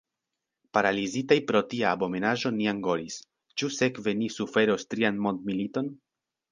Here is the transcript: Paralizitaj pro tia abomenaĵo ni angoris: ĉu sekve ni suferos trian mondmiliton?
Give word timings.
Paralizitaj 0.77 1.37
pro 1.51 1.61
tia 1.73 1.91
abomenaĵo 1.97 2.53
ni 2.57 2.71
angoris: 2.73 3.21
ĉu 3.59 3.73
sekve 3.79 4.17
ni 4.25 4.35
suferos 4.41 4.93
trian 4.95 5.27
mondmiliton? 5.29 5.99